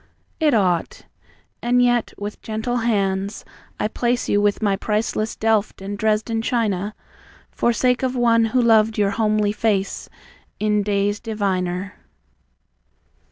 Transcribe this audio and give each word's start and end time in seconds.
It 0.39 0.55
ought. 0.55 1.03
And 1.61 1.79
yet 1.79 2.11
with 2.17 2.41
gentle 2.41 2.77
hands 2.77 3.45
I 3.79 3.87
place 3.87 4.27
You 4.27 4.41
with 4.41 4.59
my 4.59 4.75
priceless 4.75 5.35
Delft 5.35 5.79
and 5.79 5.95
Dresden 5.95 6.41
china, 6.41 6.95
For 7.51 7.71
sake 7.71 8.01
of 8.01 8.15
one 8.15 8.45
who 8.45 8.61
loved 8.63 8.97
your 8.97 9.11
homely 9.11 9.51
face 9.51 10.09
In 10.59 10.81
days 10.81 11.19
diviner. 11.19 11.93